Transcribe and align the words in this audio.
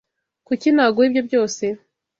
Kuki 0.47 0.67
naguha 0.75 1.05
ibyo 1.09 1.21
byose? 1.27 1.63